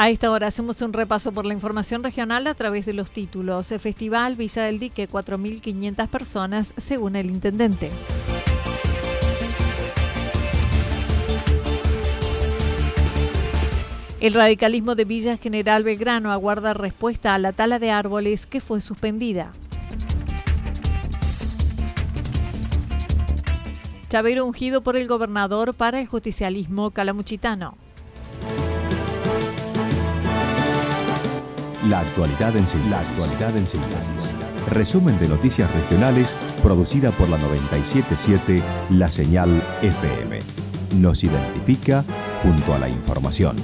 A 0.00 0.10
esta 0.10 0.30
hora 0.30 0.46
hacemos 0.46 0.80
un 0.80 0.92
repaso 0.92 1.32
por 1.32 1.44
la 1.44 1.54
información 1.54 2.04
regional 2.04 2.46
a 2.46 2.54
través 2.54 2.86
de 2.86 2.92
los 2.92 3.10
títulos. 3.10 3.66
Festival 3.80 4.36
Villa 4.36 4.62
del 4.62 4.78
Dique, 4.78 5.08
4.500 5.08 6.06
personas 6.06 6.72
según 6.76 7.16
el 7.16 7.26
intendente. 7.26 7.90
El 14.20 14.34
radicalismo 14.34 14.94
de 14.94 15.04
Villa 15.04 15.36
General 15.36 15.82
Belgrano 15.82 16.30
aguarda 16.30 16.74
respuesta 16.74 17.34
a 17.34 17.38
la 17.38 17.50
tala 17.50 17.80
de 17.80 17.90
árboles 17.90 18.46
que 18.46 18.60
fue 18.60 18.80
suspendida. 18.80 19.50
Chavero 24.08 24.46
ungido 24.46 24.80
por 24.80 24.96
el 24.96 25.08
gobernador 25.08 25.74
para 25.74 26.00
el 26.00 26.06
justicialismo 26.06 26.92
calamuchitano. 26.92 27.87
La 31.88 32.00
actualidad 32.00 32.54
en 32.54 32.66
síntesis. 32.66 34.30
Resumen 34.68 35.18
de 35.18 35.26
noticias 35.26 35.72
regionales 35.72 36.34
producida 36.62 37.12
por 37.12 37.30
la 37.30 37.38
977 37.38 38.62
La 38.90 39.10
Señal 39.10 39.48
FM. 39.80 40.40
Nos 40.96 41.24
identifica 41.24 42.04
junto 42.42 42.74
a 42.74 42.78
la 42.78 42.90
información. 42.90 43.56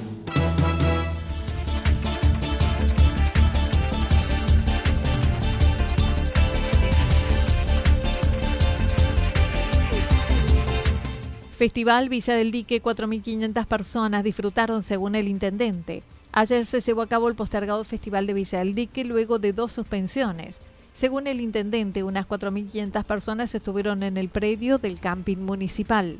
Festival 11.58 12.08
Villa 12.08 12.34
del 12.34 12.50
Dique, 12.50 12.82
4.500 12.82 13.66
personas 13.66 14.24
disfrutaron 14.24 14.82
según 14.82 15.14
el 15.14 15.28
intendente. 15.28 16.02
Ayer 16.36 16.66
se 16.66 16.80
llevó 16.80 17.02
a 17.02 17.06
cabo 17.06 17.28
el 17.28 17.36
postergado 17.36 17.84
Festival 17.84 18.26
de 18.26 18.32
Villa 18.32 18.58
del 18.58 18.74
Dique 18.74 19.04
luego 19.04 19.38
de 19.38 19.52
dos 19.52 19.72
suspensiones. 19.72 20.60
Según 20.92 21.28
el 21.28 21.40
intendente, 21.40 22.02
unas 22.02 22.26
4.500 22.26 23.04
personas 23.04 23.54
estuvieron 23.54 24.02
en 24.02 24.16
el 24.16 24.28
predio 24.28 24.78
del 24.78 24.98
camping 24.98 25.36
municipal. 25.36 26.16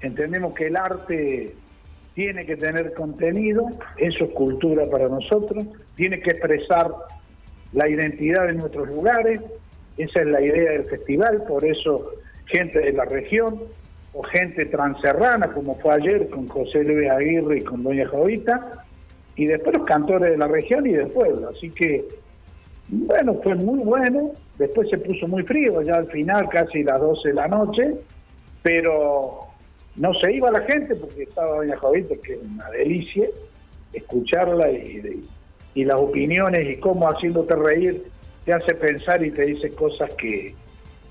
Entendemos 0.00 0.54
que 0.54 0.66
el 0.66 0.76
arte 0.76 1.54
tiene 2.14 2.44
que 2.46 2.56
tener 2.56 2.94
contenido, 2.94 3.64
eso 3.96 4.24
es 4.24 4.30
cultura 4.32 4.86
para 4.90 5.08
nosotros, 5.08 5.64
tiene 5.94 6.18
que 6.18 6.30
expresar 6.30 6.90
la 7.72 7.88
identidad 7.88 8.48
de 8.48 8.54
nuestros 8.54 8.88
lugares, 8.88 9.40
esa 9.98 10.22
es 10.22 10.26
la 10.26 10.40
idea 10.40 10.72
del 10.72 10.84
festival, 10.86 11.44
por 11.46 11.64
eso 11.64 12.10
gente 12.46 12.80
de 12.80 12.92
la 12.92 13.04
región 13.04 13.60
gente 14.22 14.66
transerrana, 14.66 15.52
como 15.52 15.74
fue 15.76 15.94
ayer 15.94 16.28
con 16.28 16.46
José 16.48 16.84
Luis 16.84 17.08
Aguirre 17.10 17.58
y 17.58 17.62
con 17.62 17.82
Doña 17.82 18.06
Jovita, 18.08 18.84
y 19.36 19.46
después 19.46 19.76
los 19.78 19.86
cantores 19.86 20.32
de 20.32 20.38
la 20.38 20.48
región 20.48 20.86
y 20.86 20.92
del 20.92 21.08
pueblo. 21.08 21.50
Así 21.54 21.70
que, 21.70 22.06
bueno, 22.88 23.34
fue 23.42 23.54
muy 23.54 23.80
bueno. 23.80 24.32
Después 24.58 24.88
se 24.90 24.98
puso 24.98 25.28
muy 25.28 25.42
frío, 25.44 25.80
ya 25.82 25.96
al 25.96 26.08
final, 26.08 26.48
casi 26.48 26.82
las 26.82 27.00
12 27.00 27.28
de 27.28 27.34
la 27.34 27.48
noche, 27.48 27.94
pero 28.62 29.40
no 29.96 30.14
se 30.14 30.32
iba 30.32 30.50
la 30.50 30.60
gente 30.62 30.94
porque 30.96 31.22
estaba 31.22 31.56
Doña 31.56 31.76
Jovita, 31.76 32.14
que 32.22 32.34
es 32.34 32.40
una 32.42 32.68
delicia 32.70 33.28
escucharla 33.92 34.70
y, 34.70 35.22
y 35.74 35.84
las 35.84 35.98
opiniones 35.98 36.68
y 36.68 36.78
cómo 36.78 37.08
haciéndote 37.08 37.54
reír 37.54 38.04
te 38.44 38.52
hace 38.52 38.74
pensar 38.74 39.24
y 39.24 39.30
te 39.30 39.46
dice 39.46 39.70
cosas 39.70 40.10
que, 40.14 40.54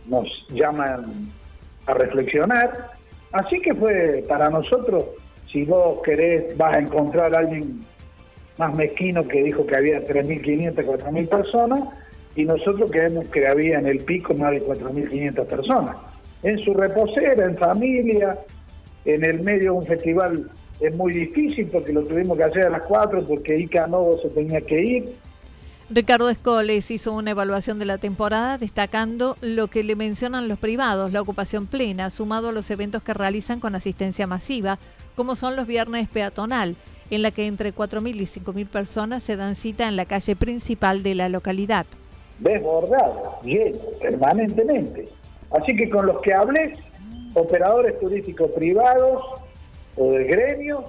nos 0.08 0.28
llaman 0.50 1.30
a 1.86 1.94
reflexionar. 1.94 2.92
Así 3.32 3.60
que 3.60 3.74
fue 3.74 4.24
para 4.28 4.50
nosotros, 4.50 5.06
si 5.52 5.66
vos 5.66 6.02
querés, 6.04 6.56
vas 6.58 6.76
a 6.76 6.80
encontrar 6.80 7.34
a 7.36 7.40
alguien 7.40 7.80
más 8.58 8.76
mezquino 8.76 9.28
que 9.28 9.44
dijo 9.44 9.66
que 9.66 9.76
había 9.76 10.04
3.500, 10.04 10.76
4.000 10.76 11.28
personas, 11.28 11.84
y 12.36 12.46
nosotros 12.46 12.90
creemos 12.92 13.28
que 13.30 13.48
había 13.48 13.80
en 13.80 13.88
el 13.88 14.00
pico 14.00 14.34
más 14.34 14.52
de 14.52 14.64
4.500 14.64 15.46
personas. 15.46 15.98
En 16.44 16.60
su 16.60 16.74
reposera, 16.74 17.46
en 17.46 17.58
familia, 17.58 18.38
en 19.06 19.26
el 19.26 19.42
medio 19.42 19.64
de 19.64 19.70
un 19.72 19.86
festival 19.86 20.52
es 20.80 20.96
muy 20.96 21.14
difícil 21.14 21.68
porque 21.72 21.92
lo 21.92 22.04
tuvimos 22.04 22.38
que 22.38 22.44
hacer 22.44 22.66
a 22.66 22.70
las 22.70 22.84
4 22.84 23.26
porque 23.28 23.58
Ica 23.58 23.88
no 23.88 24.12
se 24.22 24.30
tenía 24.30 24.62
que 24.62 24.80
ir 24.80 25.16
Ricardo 25.90 26.30
Escoles 26.30 26.92
hizo 26.92 27.14
una 27.14 27.32
evaluación 27.32 27.80
de 27.80 27.86
la 27.86 27.98
temporada 27.98 28.58
destacando 28.58 29.38
lo 29.40 29.70
que 29.70 29.86
le 29.86 29.96
mencionan 29.96 30.50
los 30.50 30.60
privados, 30.60 31.14
la 31.14 31.22
ocupación 31.22 31.66
plena, 31.66 32.10
sumado 32.10 32.50
a 32.50 32.52
los 32.52 32.70
eventos 32.70 33.02
que 33.04 33.14
realizan 33.14 33.62
con 33.62 33.74
asistencia 33.74 34.28
masiva, 34.28 34.80
como 35.16 35.38
son 35.38 35.56
los 35.56 35.66
viernes 35.66 36.10
peatonal, 36.10 36.76
en 37.10 37.22
la 37.22 37.32
que 37.32 37.48
entre 37.48 37.74
4.000 37.74 38.16
y 38.16 38.26
5.000 38.26 38.68
personas 38.68 39.24
se 39.24 39.38
dan 39.38 39.56
cita 39.56 39.88
en 39.88 39.96
la 39.96 40.04
calle 40.04 40.36
principal 40.36 41.04
de 41.04 41.16
la 41.16 41.30
localidad. 41.30 41.86
Desbordado, 42.40 43.40
lleno, 43.44 43.80
permanentemente. 44.02 45.08
Así 45.52 45.74
que 45.74 45.90
con 45.90 46.06
los 46.06 46.22
que 46.22 46.34
hablé, 46.34 46.74
operadores 47.34 47.98
turísticos 48.02 48.52
privados 48.52 49.24
o 49.96 50.12
de 50.12 50.26
gremios, 50.26 50.84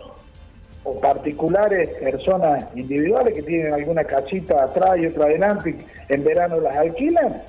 particulares, 0.97 1.89
personas 2.01 2.65
individuales 2.75 3.35
que 3.35 3.43
tienen 3.43 3.75
alguna 3.75 4.05
casita 4.05 4.65
atrás 4.65 4.99
y 4.99 5.07
otra 5.07 5.27
adelante, 5.27 5.77
en 6.09 6.25
verano 6.25 6.61
las 6.61 6.77
alquilan, 6.77 7.43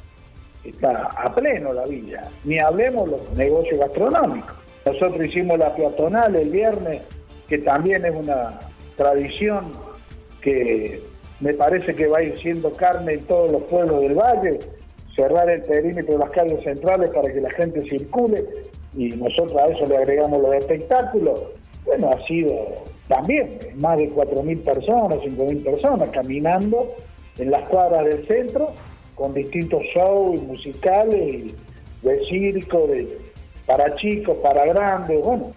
está 0.63 1.09
a 1.15 1.33
pleno 1.33 1.73
la 1.73 1.85
villa. 1.85 2.23
Ni 2.43 2.59
hablemos 2.59 3.09
los 3.09 3.31
negocios 3.37 3.79
gastronómicos. 3.79 4.53
Nosotros 4.85 5.25
hicimos 5.25 5.57
la 5.59 5.75
peatonal 5.75 6.35
el 6.35 6.49
viernes, 6.49 7.01
que 7.47 7.59
también 7.59 8.05
es 8.05 8.15
una 8.15 8.59
tradición 8.95 9.71
que 10.41 11.01
me 11.39 11.53
parece 11.53 11.95
que 11.95 12.07
va 12.07 12.19
a 12.19 12.23
ir 12.23 12.37
siendo 12.39 12.73
carne 12.75 13.13
en 13.13 13.23
todos 13.25 13.51
los 13.51 13.63
pueblos 13.63 14.01
del 14.01 14.15
valle, 14.15 14.59
cerrar 15.15 15.49
el 15.49 15.61
perímetro 15.63 16.13
de 16.13 16.19
las 16.19 16.29
calles 16.31 16.63
centrales 16.63 17.09
para 17.09 17.31
que 17.31 17.41
la 17.41 17.49
gente 17.51 17.81
circule 17.81 18.45
y 18.95 19.09
nosotros 19.09 19.57
a 19.57 19.65
eso 19.65 19.85
le 19.85 19.97
agregamos 19.97 20.41
los 20.41 20.55
espectáculos. 20.55 21.41
Bueno, 21.85 22.09
ha 22.11 22.25
sido 22.27 22.53
también 23.09 23.59
más 23.81 23.97
de 23.97 24.13
4.000 24.13 24.63
personas, 24.63 25.17
5.000 25.17 25.63
personas 25.63 26.09
caminando 26.09 26.95
en 27.39 27.49
las 27.49 27.67
cuadras 27.67 28.05
del 28.05 28.25
centro 28.27 28.67
con 29.15 29.33
distintos 29.33 29.83
shows 29.95 30.41
musicales, 30.43 31.53
de 32.03 32.23
circo, 32.29 32.87
de, 32.87 33.17
para 33.65 33.95
chicos, 33.95 34.37
para 34.37 34.63
grandes, 34.65 35.21
bueno. 35.21 35.53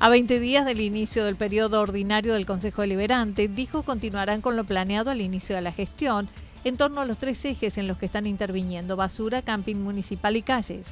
A 0.00 0.08
20 0.08 0.40
días 0.40 0.66
del 0.66 0.80
inicio 0.80 1.24
del 1.24 1.36
periodo 1.36 1.80
ordinario 1.80 2.34
del 2.34 2.46
Consejo 2.46 2.82
Deliberante, 2.82 3.46
dijo 3.46 3.84
continuarán 3.84 4.40
con 4.40 4.56
lo 4.56 4.64
planeado 4.64 5.10
al 5.10 5.20
inicio 5.20 5.54
de 5.54 5.62
la 5.62 5.72
gestión 5.72 6.28
en 6.64 6.76
torno 6.76 7.00
a 7.00 7.04
los 7.04 7.18
tres 7.18 7.44
ejes 7.44 7.78
en 7.78 7.86
los 7.86 7.96
que 7.96 8.06
están 8.06 8.26
interviniendo 8.26 8.96
basura, 8.96 9.40
camping 9.40 9.76
municipal 9.76 10.36
y 10.36 10.42
calles. 10.42 10.86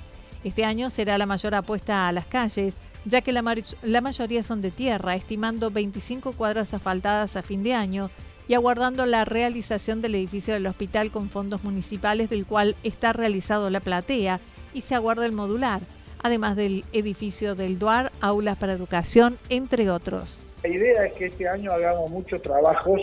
Este 0.44 0.64
año 0.64 0.88
será 0.88 1.18
la 1.18 1.26
mayor 1.26 1.56
apuesta 1.56 2.06
a 2.06 2.12
las 2.12 2.26
calles, 2.26 2.74
ya 3.04 3.20
que 3.20 3.32
la, 3.32 3.42
mayoría 3.42 4.42
son 4.42 4.62
de 4.62 4.70
tierra, 4.70 5.14
estimando 5.14 5.70
25 5.70 6.32
cuadras 6.32 6.72
asfaltadas 6.74 7.36
a 7.36 7.42
fin 7.42 7.62
de 7.62 7.74
año 7.74 8.10
y 8.48 8.54
aguardando 8.54 9.06
la 9.06 9.24
realización 9.24 10.02
del 10.02 10.14
edificio 10.14 10.54
del 10.54 10.66
hospital 10.66 11.10
con 11.10 11.30
fondos 11.30 11.64
municipales 11.64 12.30
del 12.30 12.46
cual 12.46 12.76
está 12.82 13.12
realizado 13.12 13.70
la 13.70 13.80
platea 13.80 14.40
y 14.74 14.82
se 14.82 14.94
aguarda 14.94 15.26
el 15.26 15.32
modular, 15.32 15.80
además 16.22 16.56
del 16.56 16.84
edificio 16.92 17.54
del 17.54 17.78
DUAR, 17.78 18.12
aulas 18.20 18.56
para 18.58 18.72
educación, 18.72 19.38
entre 19.48 19.90
otros. 19.90 20.38
La 20.62 20.68
idea 20.68 21.06
es 21.06 21.12
que 21.14 21.26
este 21.26 21.48
año 21.48 21.72
hagamos 21.72 22.10
muchos 22.10 22.40
trabajos 22.40 23.00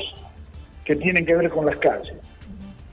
que 0.85 0.95
tienen 0.95 1.25
que 1.25 1.35
ver 1.35 1.49
con 1.49 1.65
las 1.65 1.77
calles. 1.77 2.15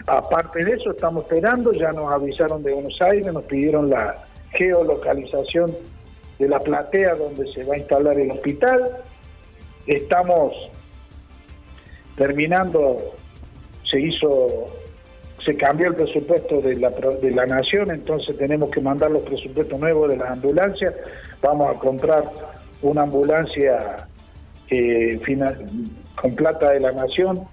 Aparte 0.06 0.64
de 0.64 0.72
eso, 0.72 0.90
estamos 0.90 1.24
esperando, 1.24 1.72
ya 1.72 1.92
nos 1.92 2.12
avisaron 2.12 2.62
de 2.62 2.72
Buenos 2.72 3.00
Aires, 3.00 3.32
nos 3.32 3.44
pidieron 3.44 3.90
la 3.90 4.16
geolocalización 4.50 5.72
de 6.38 6.48
la 6.48 6.58
platea 6.58 7.14
donde 7.14 7.50
se 7.52 7.64
va 7.64 7.74
a 7.74 7.78
instalar 7.78 8.18
el 8.18 8.30
hospital. 8.30 9.02
Estamos 9.86 10.52
terminando, 12.16 12.96
se 13.90 14.00
hizo, 14.00 14.66
se 15.44 15.56
cambió 15.56 15.88
el 15.88 15.94
presupuesto 15.94 16.60
de 16.60 16.76
la, 16.76 16.90
de 16.90 17.30
la 17.30 17.46
nación, 17.46 17.90
entonces 17.90 18.36
tenemos 18.36 18.70
que 18.70 18.80
mandar 18.80 19.10
los 19.10 19.22
presupuestos 19.22 19.78
nuevos 19.78 20.10
de 20.10 20.16
las 20.16 20.30
ambulancias. 20.30 20.94
Vamos 21.40 21.74
a 21.74 21.78
comprar 21.78 22.24
una 22.82 23.02
ambulancia 23.02 24.06
eh, 24.70 25.20
con 26.20 26.34
plata 26.34 26.70
de 26.70 26.80
la 26.80 26.92
nación 26.92 27.46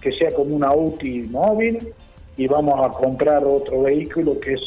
que 0.00 0.12
sea 0.12 0.30
como 0.30 0.54
una 0.54 0.72
UTI 0.72 1.22
móvil 1.30 1.92
y 2.36 2.46
vamos 2.46 2.78
a 2.86 2.90
comprar 2.90 3.44
otro 3.44 3.82
vehículo 3.82 4.38
que 4.38 4.54
es 4.54 4.60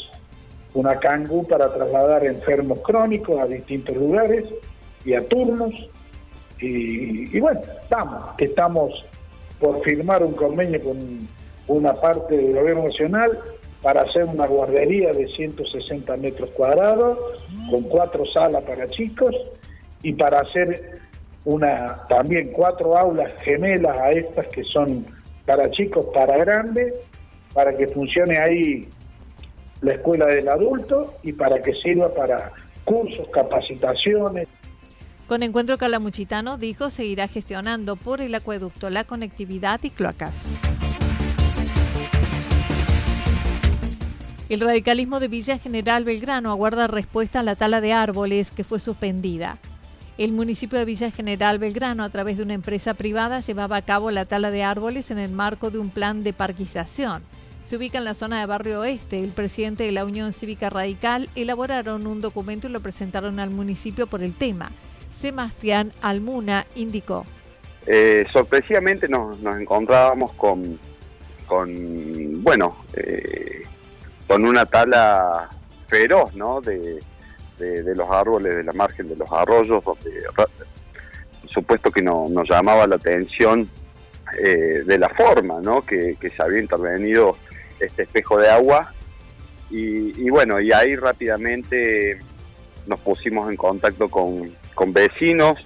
una 0.73 0.99
Kangoo 0.99 1.43
para 1.43 1.73
trasladar 1.73 2.25
enfermos 2.25 2.79
crónicos 2.79 3.39
a 3.39 3.45
distintos 3.45 3.95
lugares 3.95 4.45
y 5.03 5.13
a 5.13 5.27
turnos. 5.27 5.73
Y, 6.59 7.39
bueno, 7.39 7.61
estamos, 7.81 8.23
estamos 8.37 9.05
por 9.59 9.81
firmar 9.83 10.23
un 10.23 10.33
convenio 10.33 10.81
con 10.81 11.27
una 11.67 11.93
parte 11.93 12.37
del 12.37 12.55
gobierno 12.55 12.83
nacional 12.83 13.37
para 13.81 14.01
hacer 14.01 14.25
una 14.25 14.45
guardería 14.45 15.11
de 15.11 15.27
160 15.27 16.15
metros 16.17 16.49
cuadrados, 16.51 17.17
con 17.69 17.83
cuatro 17.83 18.25
salas 18.31 18.63
para 18.63 18.87
chicos, 18.87 19.35
y 20.03 20.13
para 20.13 20.41
hacer 20.41 20.99
una 21.45 22.03
también 22.07 22.51
cuatro 22.51 22.95
aulas 22.95 23.31
gemelas 23.41 23.97
a 23.97 24.11
estas 24.11 24.47
que 24.47 24.63
son 24.63 25.05
para 25.45 25.69
chicos, 25.71 26.05
para 26.13 26.37
grandes, 26.37 26.93
para 27.53 27.75
que 27.75 27.87
funcione 27.87 28.37
ahí 28.37 28.87
la 29.81 29.93
escuela 29.93 30.27
del 30.27 30.47
adulto 30.47 31.15
y 31.23 31.33
para 31.33 31.61
que 31.61 31.73
sirva 31.73 32.13
para 32.13 32.51
cursos, 32.83 33.27
capacitaciones. 33.29 34.47
Con 35.27 35.43
Encuentro 35.43 35.77
Calamuchitano 35.77 36.57
dijo 36.57 36.89
seguirá 36.89 37.27
gestionando 37.27 37.95
por 37.95 38.21
el 38.21 38.35
acueducto 38.35 38.89
la 38.89 39.03
conectividad 39.03 39.79
y 39.83 39.89
cloacas. 39.89 40.33
El 44.49 44.59
radicalismo 44.59 45.21
de 45.21 45.29
Villa 45.29 45.57
General 45.57 46.03
Belgrano 46.03 46.51
aguarda 46.51 46.87
respuesta 46.87 47.39
a 47.39 47.43
la 47.43 47.55
tala 47.55 47.79
de 47.79 47.93
árboles 47.93 48.51
que 48.51 48.65
fue 48.65 48.81
suspendida. 48.81 49.57
El 50.17 50.33
municipio 50.33 50.77
de 50.77 50.83
Villa 50.83 51.09
General 51.09 51.57
Belgrano, 51.57 52.03
a 52.03 52.09
través 52.09 52.35
de 52.35 52.43
una 52.43 52.53
empresa 52.53 52.93
privada, 52.93 53.39
llevaba 53.39 53.77
a 53.77 53.81
cabo 53.81 54.11
la 54.11 54.25
tala 54.25 54.51
de 54.51 54.61
árboles 54.61 55.09
en 55.09 55.19
el 55.19 55.31
marco 55.31 55.71
de 55.71 55.79
un 55.79 55.89
plan 55.89 56.21
de 56.21 56.33
parquización. 56.33 57.23
Se 57.63 57.77
ubica 57.77 57.97
en 57.97 58.05
la 58.05 58.13
zona 58.13 58.39
de 58.39 58.45
Barrio 58.45 58.81
Oeste. 58.81 59.19
El 59.19 59.31
presidente 59.31 59.83
de 59.83 59.91
la 59.91 60.05
Unión 60.05 60.33
Cívica 60.33 60.69
Radical 60.69 61.29
elaboraron 61.35 62.07
un 62.07 62.21
documento 62.21 62.67
y 62.67 62.71
lo 62.71 62.81
presentaron 62.81 63.39
al 63.39 63.51
municipio 63.51 64.07
por 64.07 64.23
el 64.23 64.33
tema. 64.33 64.71
Sebastián 65.19 65.93
Almuna 66.01 66.65
indicó. 66.75 67.25
Eh, 67.87 68.25
sorpresivamente 68.31 69.07
nos, 69.07 69.37
encontrábamos 69.59 70.33
con, 70.33 70.79
con 71.47 72.43
bueno, 72.43 72.77
eh, 72.95 73.63
con 74.27 74.45
una 74.45 74.65
tala 74.65 75.49
feroz, 75.87 76.35
¿no? 76.35 76.61
De, 76.61 76.99
de, 77.57 77.95
los 77.95 78.09
árboles 78.09 78.55
de 78.55 78.63
la 78.63 78.73
margen 78.73 79.07
de 79.07 79.15
los 79.15 79.31
arroyos, 79.31 79.83
donde 79.83 80.11
supuesto 81.51 81.91
que 81.91 82.01
no, 82.01 82.27
nos 82.29 82.49
llamaba 82.49 82.87
la 82.87 82.95
atención 82.95 83.69
eh, 84.41 84.83
de 84.85 84.97
la 84.97 85.09
forma 85.09 85.59
¿no? 85.61 85.81
que, 85.81 86.15
se 86.19 86.41
había 86.41 86.61
intervenido 86.61 87.37
este 87.81 88.03
espejo 88.03 88.37
de 88.37 88.49
agua. 88.49 88.93
Y, 89.69 90.29
bueno, 90.29 90.59
y 90.59 90.73
ahí 90.73 90.97
rápidamente 90.97 92.19
nos 92.87 92.99
pusimos 92.99 93.49
en 93.49 93.55
contacto 93.55 94.09
con, 94.09 94.53
vecinos, 94.87 95.65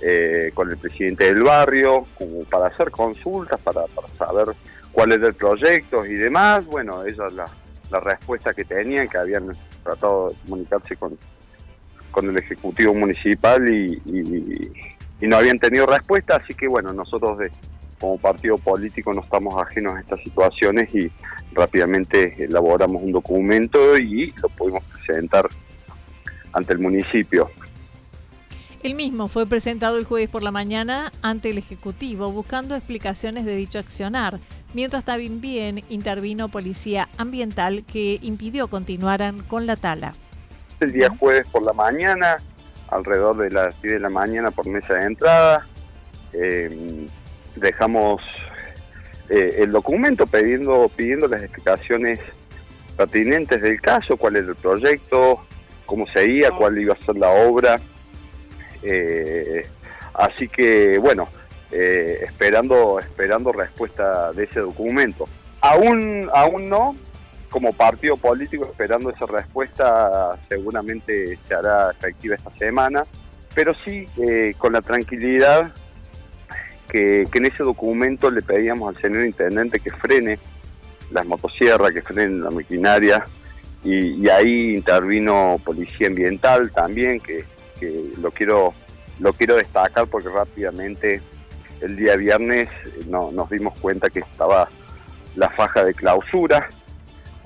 eh, 0.00 0.52
con 0.54 0.70
el 0.70 0.76
presidente 0.76 1.24
del 1.32 1.42
barrio, 1.42 2.06
para 2.48 2.68
hacer 2.68 2.92
consultas, 2.92 3.58
para, 3.60 3.82
saber 4.16 4.54
cuál 4.92 5.12
era 5.12 5.26
el 5.26 5.34
proyecto 5.34 6.06
y 6.06 6.14
demás. 6.14 6.64
Bueno, 6.66 7.04
es 7.04 7.16
la, 7.16 7.46
la 7.90 8.00
respuesta 8.00 8.54
que 8.54 8.64
tenían, 8.64 9.08
que 9.08 9.18
habían 9.18 9.50
tratado 9.82 10.28
de 10.28 10.36
comunicarse 10.44 10.96
con, 10.96 11.18
con 12.10 12.28
el 12.28 12.36
Ejecutivo 12.36 12.94
Municipal 12.94 13.68
y, 13.68 14.02
no 15.20 15.36
habían 15.36 15.58
tenido 15.58 15.84
respuesta, 15.84 16.36
así 16.36 16.54
que 16.54 16.68
bueno, 16.68 16.92
nosotros 16.92 17.38
de, 17.38 17.50
como 18.00 18.18
partido 18.18 18.56
político 18.56 19.12
no 19.12 19.22
estamos 19.22 19.54
ajenos 19.60 19.96
a 19.96 20.00
estas 20.00 20.20
situaciones 20.20 20.94
y 20.94 21.10
rápidamente 21.52 22.44
elaboramos 22.44 23.02
un 23.02 23.12
documento 23.12 23.96
y 23.98 24.32
lo 24.42 24.48
pudimos 24.50 24.84
presentar 24.84 25.48
ante 26.52 26.72
el 26.72 26.78
municipio. 26.78 27.50
El 28.82 28.94
mismo 28.94 29.26
fue 29.26 29.46
presentado 29.46 29.98
el 29.98 30.04
jueves 30.04 30.30
por 30.30 30.42
la 30.42 30.52
mañana 30.52 31.10
ante 31.20 31.50
el 31.50 31.58
Ejecutivo 31.58 32.30
buscando 32.30 32.76
explicaciones 32.76 33.44
de 33.44 33.56
dicho 33.56 33.78
accionar 33.78 34.38
mientras 34.74 35.04
también 35.04 35.82
intervino 35.88 36.48
policía 36.48 37.08
ambiental 37.16 37.84
que 37.84 38.18
impidió 38.22 38.68
continuaran 38.68 39.40
con 39.40 39.66
la 39.66 39.76
tala. 39.76 40.14
El 40.80 40.92
día 40.92 41.10
jueves 41.18 41.46
por 41.50 41.64
la 41.64 41.72
mañana, 41.72 42.36
alrededor 42.88 43.36
de 43.38 43.50
las 43.50 43.80
10 43.82 43.94
de 43.94 44.00
la 44.00 44.10
mañana 44.10 44.50
por 44.50 44.68
mesa 44.68 44.94
de 44.94 45.06
entrada, 45.06 45.66
eh, 46.32 47.06
dejamos 47.60 48.22
eh, 49.28 49.56
el 49.58 49.72
documento 49.72 50.26
pidiendo, 50.26 50.90
pidiendo 50.94 51.28
las 51.28 51.42
explicaciones 51.42 52.20
pertinentes 52.96 53.62
del 53.62 53.80
caso, 53.80 54.16
cuál 54.16 54.36
era 54.36 54.48
el 54.48 54.56
proyecto, 54.56 55.40
cómo 55.86 56.06
seguía, 56.06 56.50
cuál 56.50 56.78
iba 56.78 56.94
a 56.94 57.04
ser 57.04 57.16
la 57.16 57.28
obra. 57.28 57.80
Eh, 58.82 59.66
así 60.14 60.48
que, 60.48 60.98
bueno, 60.98 61.28
eh, 61.70 62.20
esperando, 62.22 62.98
esperando 62.98 63.52
respuesta 63.52 64.32
de 64.32 64.44
ese 64.44 64.60
documento. 64.60 65.26
Aún, 65.60 66.30
aún 66.32 66.68
no, 66.68 66.96
como 67.50 67.72
partido 67.72 68.16
político 68.16 68.66
esperando 68.66 69.10
esa 69.10 69.26
respuesta 69.26 70.38
seguramente 70.48 71.38
se 71.46 71.54
hará 71.54 71.90
efectiva 71.90 72.36
esta 72.36 72.50
semana, 72.56 73.04
pero 73.54 73.74
sí 73.84 74.06
eh, 74.18 74.54
con 74.58 74.72
la 74.72 74.82
tranquilidad 74.82 75.72
que, 76.88 77.26
en 77.32 77.46
ese 77.46 77.62
documento 77.62 78.30
le 78.30 78.42
pedíamos 78.42 78.94
al 78.94 79.00
señor 79.00 79.24
intendente 79.24 79.80
que 79.80 79.90
frene 79.90 80.38
las 81.10 81.26
motosierras, 81.26 81.92
que 81.92 82.02
frene 82.02 82.38
la 82.38 82.50
maquinaria, 82.50 83.24
y, 83.84 84.28
ahí 84.28 84.74
intervino 84.74 85.60
policía 85.64 86.08
ambiental 86.08 86.70
también, 86.72 87.20
que, 87.20 87.44
que, 87.78 88.12
lo 88.20 88.30
quiero 88.30 88.74
lo 89.20 89.32
quiero 89.32 89.56
destacar 89.56 90.06
porque 90.06 90.28
rápidamente 90.28 91.20
el 91.80 91.96
día 91.96 92.16
viernes 92.16 92.68
no, 93.06 93.30
nos 93.32 93.50
dimos 93.50 93.78
cuenta 93.78 94.10
que 94.10 94.20
estaba 94.20 94.68
la 95.36 95.48
faja 95.50 95.84
de 95.84 95.94
clausura, 95.94 96.68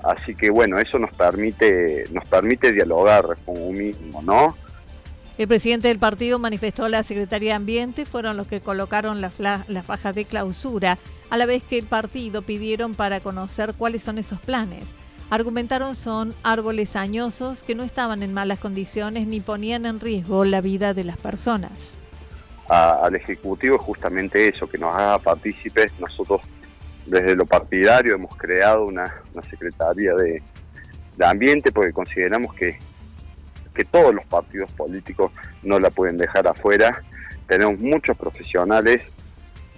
así 0.03 0.35
que 0.35 0.49
bueno, 0.49 0.79
eso 0.79 0.97
nos 0.97 1.13
permite, 1.13 2.05
nos 2.11 2.27
permite 2.27 2.71
dialogar 2.71 3.25
con 3.45 3.61
un 3.61 3.77
mismo, 3.77 4.21
¿no? 4.23 4.55
El 5.37 5.47
presidente 5.47 5.87
del 5.87 5.99
partido 5.99 6.37
manifestó 6.39 6.85
a 6.85 6.89
la 6.89 7.03
Secretaría 7.03 7.51
de 7.51 7.55
Ambiente, 7.55 8.05
fueron 8.05 8.37
los 8.37 8.47
que 8.47 8.61
colocaron 8.61 9.19
la, 9.21 9.31
la 9.67 9.83
faja 9.83 10.13
de 10.13 10.25
clausura, 10.25 10.99
a 11.29 11.37
la 11.37 11.45
vez 11.45 11.63
que 11.63 11.79
el 11.79 11.85
partido 11.85 12.43
pidieron 12.43 12.93
para 12.93 13.19
conocer 13.19 13.73
cuáles 13.73 14.03
son 14.03 14.17
esos 14.17 14.39
planes. 14.39 14.83
Argumentaron 15.29 15.95
son 15.95 16.35
árboles 16.43 16.95
añosos 16.95 17.63
que 17.63 17.73
no 17.73 17.83
estaban 17.83 18.21
en 18.21 18.33
malas 18.33 18.59
condiciones 18.59 19.25
ni 19.25 19.39
ponían 19.39 19.85
en 19.85 19.99
riesgo 19.99 20.45
la 20.45 20.61
vida 20.61 20.93
de 20.93 21.03
las 21.03 21.17
personas 21.17 21.97
al 22.73 23.15
Ejecutivo 23.15 23.75
es 23.75 23.81
justamente 23.81 24.47
eso, 24.47 24.67
que 24.67 24.77
nos 24.77 24.95
haga 24.95 25.19
partícipes. 25.19 25.91
Nosotros 25.99 26.41
desde 27.05 27.35
lo 27.35 27.45
partidario 27.45 28.15
hemos 28.15 28.35
creado 28.35 28.85
una, 28.85 29.21
Secretaría 29.49 30.13
de, 30.13 30.41
Ambiente 31.23 31.71
porque 31.71 31.93
consideramos 31.93 32.53
que, 32.55 32.77
que 33.73 33.85
todos 33.85 34.13
los 34.13 34.25
partidos 34.25 34.71
políticos 34.73 35.31
no 35.63 35.79
la 35.79 35.89
pueden 35.89 36.17
dejar 36.17 36.47
afuera. 36.47 37.03
Tenemos 37.47 37.79
muchos 37.79 38.17
profesionales, 38.17 39.01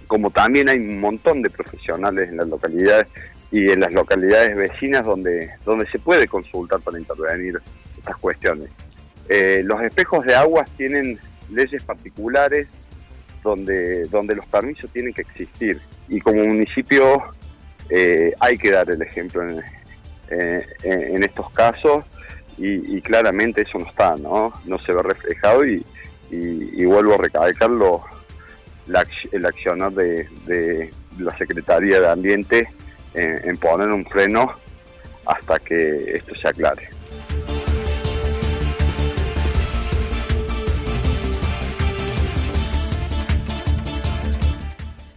como 0.06 0.30
también 0.30 0.68
hay 0.68 0.78
un 0.78 1.00
montón 1.00 1.42
de 1.42 1.50
profesionales 1.50 2.28
en 2.28 2.36
las 2.36 2.48
localidades 2.48 3.08
y 3.50 3.70
en 3.70 3.80
las 3.80 3.92
localidades 3.92 4.56
vecinas 4.56 5.04
donde, 5.04 5.50
donde 5.64 5.86
se 5.88 5.98
puede 5.98 6.28
consultar 6.28 6.80
para 6.80 6.98
intervenir 6.98 7.60
estas 7.96 8.16
cuestiones. 8.16 8.70
Eh, 9.28 9.62
los 9.64 9.80
espejos 9.82 10.24
de 10.24 10.34
aguas 10.34 10.70
tienen 10.76 11.18
leyes 11.50 11.82
particulares 11.82 12.68
donde, 13.42 14.04
donde 14.06 14.34
los 14.34 14.46
permisos 14.46 14.90
tienen 14.92 15.12
que 15.12 15.22
existir. 15.22 15.80
Y 16.08 16.20
como 16.20 16.44
municipio 16.44 17.22
eh, 17.88 18.32
hay 18.40 18.58
que 18.58 18.70
dar 18.70 18.90
el 18.90 19.02
ejemplo 19.02 19.42
en, 19.42 19.62
en 20.28 21.22
estos 21.22 21.48
casos 21.50 22.04
y, 22.58 23.00
claramente 23.02 23.62
eso 23.62 23.78
no 23.78 23.86
está, 23.86 24.16
¿no? 24.16 24.52
No 24.64 24.78
se 24.78 24.92
ve 24.92 25.02
reflejado 25.02 25.64
y, 25.64 25.84
vuelvo 26.84 27.14
a 27.14 27.18
recalcarlo, 27.18 28.04
el 29.32 29.46
accionar 29.46 29.92
de, 29.92 30.90
la 31.18 31.36
Secretaría 31.36 32.00
de 32.00 32.08
Ambiente 32.08 32.68
en 33.14 33.56
poner 33.56 33.88
un 33.88 34.04
freno 34.06 34.54
hasta 35.26 35.58
que 35.58 36.14
esto 36.14 36.34
se 36.34 36.48
aclare. 36.48 36.95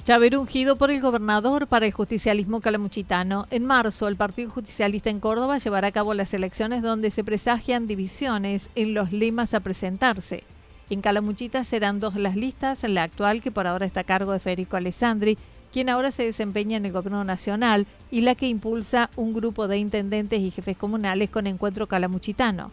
Chaver 0.09 0.37
ungido 0.37 0.75
por 0.75 0.89
el 0.89 1.01
gobernador 1.01 1.67
para 1.67 1.85
el 1.85 1.91
justicialismo 1.91 2.61
calamuchitano. 2.61 3.45
En 3.51 3.63
marzo, 3.63 4.07
el 4.07 4.15
Partido 4.15 4.49
Justicialista 4.49 5.11
en 5.11 5.19
Córdoba 5.19 5.59
llevará 5.59 5.89
a 5.89 5.91
cabo 5.91 6.15
las 6.15 6.33
elecciones 6.33 6.81
donde 6.81 7.11
se 7.11 7.23
presagian 7.23 7.85
divisiones 7.85 8.69
en 8.73 8.95
los 8.95 9.11
lemas 9.11 9.53
a 9.53 9.59
presentarse. 9.59 10.43
En 10.89 11.01
Calamuchita 11.01 11.63
serán 11.63 11.99
dos 11.99 12.15
las 12.15 12.35
listas, 12.35 12.81
la 12.89 13.03
actual 13.03 13.43
que 13.43 13.51
por 13.51 13.67
ahora 13.67 13.85
está 13.85 13.99
a 13.99 14.03
cargo 14.03 14.31
de 14.31 14.39
Federico 14.39 14.77
Alessandri, 14.77 15.37
quien 15.71 15.89
ahora 15.89 16.09
se 16.09 16.23
desempeña 16.23 16.77
en 16.77 16.87
el 16.87 16.91
gobierno 16.91 17.23
nacional, 17.23 17.85
y 18.09 18.21
la 18.21 18.33
que 18.33 18.47
impulsa 18.47 19.11
un 19.15 19.35
grupo 19.35 19.67
de 19.67 19.77
intendentes 19.77 20.39
y 20.39 20.49
jefes 20.49 20.75
comunales 20.75 21.29
con 21.29 21.45
encuentro 21.45 21.85
calamuchitano. 21.85 22.71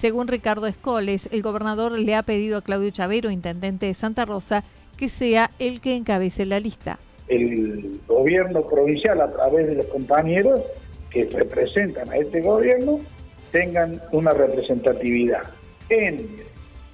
Según 0.00 0.28
Ricardo 0.28 0.68
Escoles, 0.68 1.28
el 1.32 1.42
gobernador 1.42 1.98
le 1.98 2.14
ha 2.14 2.22
pedido 2.22 2.56
a 2.56 2.62
Claudio 2.62 2.92
Chavero, 2.92 3.32
intendente 3.32 3.86
de 3.86 3.94
Santa 3.94 4.24
Rosa, 4.24 4.62
que 4.98 5.08
sea 5.08 5.50
el 5.58 5.80
que 5.80 5.94
encabece 5.94 6.44
la 6.44 6.60
lista. 6.60 6.98
El 7.28 8.00
gobierno 8.06 8.66
provincial, 8.66 9.20
a 9.20 9.30
través 9.30 9.68
de 9.68 9.76
los 9.76 9.86
compañeros 9.86 10.60
que 11.10 11.24
representan 11.26 12.10
a 12.10 12.16
este 12.16 12.40
gobierno, 12.40 12.98
tengan 13.52 14.02
una 14.12 14.32
representatividad. 14.32 15.42
En, 15.88 16.28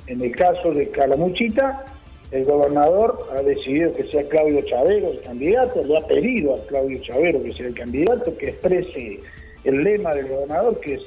en 0.06 0.20
el 0.20 0.30
caso 0.36 0.72
de 0.72 0.88
Calamuchita, 0.90 1.84
el 2.30 2.44
gobernador 2.44 3.28
ha 3.32 3.42
decidido 3.42 3.92
que 3.92 4.04
sea 4.04 4.28
Claudio 4.28 4.60
Chavero 4.62 5.10
el 5.10 5.20
candidato, 5.20 5.84
le 5.84 5.96
ha 5.96 6.06
pedido 6.06 6.54
a 6.54 6.66
Claudio 6.66 7.00
Chavero 7.00 7.42
que 7.42 7.52
sea 7.52 7.66
el 7.66 7.74
candidato, 7.74 8.36
que 8.36 8.50
exprese 8.50 9.20
el 9.64 9.82
lema 9.82 10.14
del 10.14 10.28
gobernador, 10.28 10.80
que 10.80 10.94
es 10.94 11.02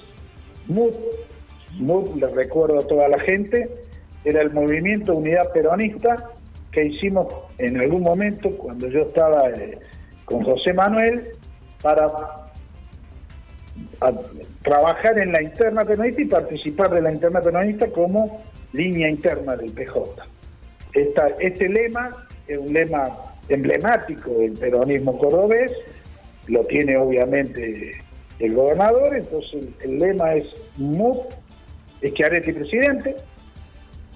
MUT, 0.67 0.95
MUT, 1.79 2.15
le 2.15 2.27
recuerdo 2.27 2.79
a 2.79 2.87
toda 2.87 3.07
la 3.07 3.19
gente, 3.19 3.69
era 4.23 4.41
el 4.41 4.51
Movimiento 4.51 5.15
Unidad 5.15 5.51
Peronista 5.51 6.31
que 6.77 6.85
hicimos 6.85 7.25
en 7.57 7.79
algún 7.79 8.03
momento 8.03 8.51
cuando 8.51 8.87
yo 8.87 9.01
estaba 9.01 9.49
eh, 9.49 9.79
con 10.25 10.43
José 10.43 10.73
Manuel 10.73 11.23
para 11.81 12.05
trabajar 14.61 15.19
en 15.19 15.31
la 15.31 15.41
interna 15.41 15.83
peronista 15.85 16.21
y 16.21 16.25
participar 16.25 16.91
de 16.91 17.01
la 17.01 17.11
interna 17.11 17.41
peronista 17.41 17.87
como 17.87 18.43
línea 18.73 19.09
interna 19.09 19.55
del 19.55 19.71
PJ. 19.71 20.23
este 21.39 21.67
lema 21.67 22.15
es 22.47 22.59
un 22.59 22.71
lema 22.71 23.09
emblemático 23.49 24.29
del 24.33 24.53
peronismo 24.53 25.17
cordobés, 25.17 25.71
lo 26.45 26.63
tiene 26.65 26.95
obviamente 26.95 28.03
el 28.37 28.53
gobernador, 28.53 29.15
entonces 29.15 29.65
el, 29.81 29.97
lema 29.97 30.35
es 30.35 30.45
MUP, 30.77 31.25
Areti 32.23 32.53
presidente, 32.53 33.15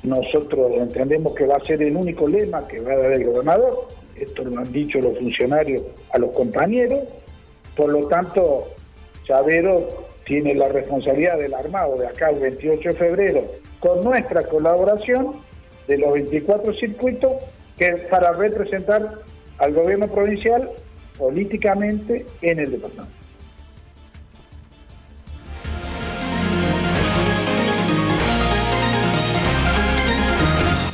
nosotros 0.03 0.71
entendemos 0.75 1.35
que 1.35 1.45
va 1.45 1.57
a 1.57 1.65
ser 1.65 1.81
el 1.81 1.95
único 1.95 2.27
lema 2.27 2.67
que 2.67 2.81
va 2.81 2.93
a 2.93 2.97
dar 2.97 3.13
el 3.13 3.25
gobernador, 3.25 3.87
esto 4.15 4.43
lo 4.43 4.59
han 4.59 4.71
dicho 4.71 4.99
los 4.99 5.17
funcionarios 5.17 5.81
a 6.11 6.17
los 6.17 6.31
compañeros, 6.31 6.99
por 7.75 7.89
lo 7.89 8.07
tanto, 8.07 8.67
Chavero 9.25 9.87
tiene 10.25 10.53
la 10.53 10.67
responsabilidad 10.67 11.37
del 11.37 11.53
armado 11.53 11.97
de 11.97 12.07
acá 12.07 12.29
el 12.29 12.39
28 12.39 12.89
de 12.89 12.95
febrero, 12.95 13.43
con 13.79 14.03
nuestra 14.03 14.43
colaboración 14.43 15.33
de 15.87 15.97
los 15.97 16.13
24 16.13 16.73
circuitos, 16.73 17.33
que 17.77 17.93
para 18.09 18.33
representar 18.33 19.09
al 19.57 19.73
gobierno 19.73 20.07
provincial 20.07 20.69
políticamente 21.17 22.25
en 22.41 22.59
el 22.59 22.71
departamento. 22.71 23.20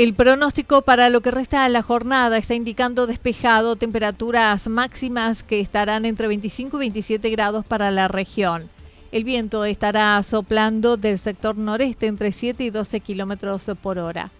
El 0.00 0.14
pronóstico 0.14 0.80
para 0.80 1.10
lo 1.10 1.20
que 1.20 1.30
resta 1.30 1.64
de 1.64 1.68
la 1.68 1.82
jornada 1.82 2.38
está 2.38 2.54
indicando 2.54 3.06
despejado, 3.06 3.76
temperaturas 3.76 4.66
máximas 4.66 5.42
que 5.42 5.60
estarán 5.60 6.06
entre 6.06 6.26
25 6.26 6.78
y 6.78 6.80
27 6.80 7.28
grados 7.28 7.66
para 7.66 7.90
la 7.90 8.08
región. 8.08 8.70
El 9.12 9.24
viento 9.24 9.62
estará 9.66 10.22
soplando 10.22 10.96
del 10.96 11.18
sector 11.18 11.58
noreste 11.58 12.06
entre 12.06 12.32
7 12.32 12.64
y 12.64 12.70
12 12.70 13.00
kilómetros 13.00 13.70
por 13.82 13.98
hora. 13.98 14.30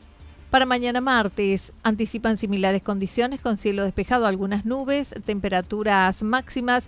Para 0.48 0.64
mañana 0.64 1.02
martes 1.02 1.74
anticipan 1.82 2.38
similares 2.38 2.82
condiciones 2.82 3.42
con 3.42 3.58
cielo 3.58 3.84
despejado, 3.84 4.24
algunas 4.24 4.64
nubes, 4.64 5.14
temperaturas 5.26 6.22
máximas 6.22 6.84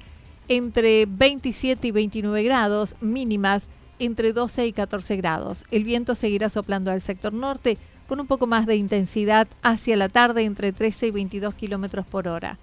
entre 0.49 1.05
27 1.05 1.89
y 1.89 1.91
29 1.91 2.43
grados, 2.43 2.97
mínimas 3.03 3.69
entre 3.99 4.33
12 4.33 4.67
y 4.67 4.73
14 4.73 5.17
grados. 5.17 5.67
El 5.71 5.85
viento 5.85 6.15
seguirá 6.15 6.49
soplando 6.49 6.91
al 6.91 7.03
sector 7.03 7.35
norte 7.35 7.77
con 8.13 8.21
un 8.21 8.27
poco 8.27 8.47
más 8.47 8.67
de 8.67 8.77
intensidad 8.77 9.49
hacia 9.63 9.97
la 9.97 10.11
tarde 10.11 10.45
entre 10.45 10.71
13 10.71 11.07
y 11.07 11.11
22 11.13 11.55
kilómetros 11.55 12.05
por 12.05 12.29
hora. 12.29 12.59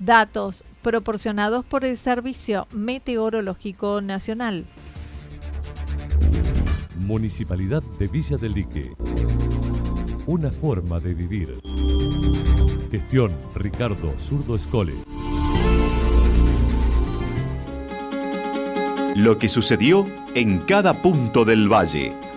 Datos 0.00 0.64
proporcionados 0.82 1.64
por 1.64 1.84
el 1.84 1.96
Servicio 1.96 2.66
Meteorológico 2.72 4.00
Nacional. 4.00 4.64
Municipalidad 6.96 7.80
de 8.00 8.08
Villa 8.08 8.36
del 8.36 8.54
Lique. 8.54 8.92
Una 10.26 10.50
forma 10.50 10.98
de 10.98 11.14
vivir. 11.14 11.60
Gestión 12.90 13.30
Ricardo 13.54 14.12
Zurdo 14.18 14.56
Escole. 14.56 14.96
Lo 19.14 19.38
que 19.38 19.48
sucedió 19.48 20.06
en 20.34 20.58
cada 20.58 21.00
punto 21.02 21.44
del 21.44 21.72
valle. 21.72 22.21